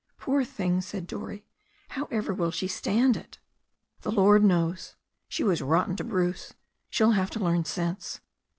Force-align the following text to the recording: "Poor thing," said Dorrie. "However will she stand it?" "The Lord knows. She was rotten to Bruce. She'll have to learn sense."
"Poor 0.17 0.43
thing," 0.43 0.81
said 0.81 1.05
Dorrie. 1.05 1.45
"However 1.89 2.33
will 2.33 2.49
she 2.49 2.67
stand 2.67 3.15
it?" 3.15 3.37
"The 4.01 4.09
Lord 4.11 4.43
knows. 4.43 4.95
She 5.29 5.43
was 5.43 5.61
rotten 5.61 5.95
to 5.97 6.03
Bruce. 6.03 6.55
She'll 6.89 7.11
have 7.11 7.29
to 7.29 7.39
learn 7.39 7.65
sense." 7.65 8.19